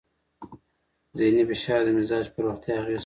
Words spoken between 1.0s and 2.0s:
ذهنې فشار د